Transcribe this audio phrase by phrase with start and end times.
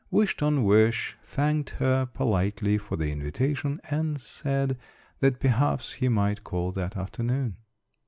[0.09, 4.79] Wish ton wish thanked her politely for the invitation, and said
[5.19, 7.57] that perhaps he might call that afternoon.